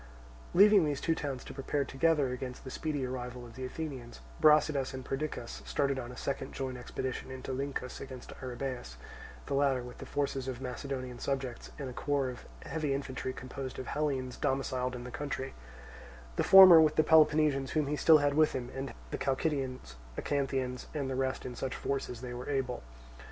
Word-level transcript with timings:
Leaving 0.55 0.83
these 0.83 0.99
two 0.99 1.13
towns 1.13 1.43
to 1.43 1.53
prepare 1.53 1.85
together 1.85 2.33
against 2.33 2.63
the 2.63 2.71
speedy 2.71 3.05
arrival 3.05 3.45
of 3.45 3.53
the 3.55 3.63
Athenians, 3.63 4.19
Brasidas 4.41 4.95
and 4.95 5.05
Perdiccas 5.05 5.61
started 5.63 5.99
on 5.99 6.11
a 6.11 6.17
second 6.17 6.53
joint 6.55 6.75
expedition 6.75 7.29
into 7.29 7.51
Lyncus 7.53 8.01
against 8.01 8.33
Arrhabaeus; 8.41 8.97
the 9.45 9.53
latter 9.53 9.83
with 9.83 9.99
the 9.99 10.07
forces 10.07 10.47
of 10.47 10.55
his 10.55 10.63
Macedonian 10.63 11.19
subjects, 11.19 11.69
and 11.77 11.87
a 11.87 11.93
corps 11.93 12.29
of 12.29 12.45
heavy 12.63 12.95
infantry 12.95 13.31
composed 13.31 13.77
of 13.77 13.85
Hellenes 13.85 14.37
domiciled 14.37 14.95
in 14.95 15.03
the 15.03 15.11
country; 15.11 15.53
the 16.35 16.43
former 16.43 16.81
with 16.81 16.95
the 16.95 17.03
Peloponnesians 17.03 17.69
whom 17.73 17.85
he 17.85 17.95
still 17.95 18.17
had 18.17 18.33
with 18.33 18.53
him 18.53 18.71
and 18.73 18.95
the 19.11 19.19
Chalcidians, 19.19 19.97
Acanthians, 20.17 20.87
and 20.95 21.11
the 21.11 21.15
rest 21.15 21.45
in 21.45 21.53
such 21.55 21.75
force 21.75 22.09
as 22.09 22.21
they 22.21 22.33
were 22.33 22.49
able. 22.49 22.81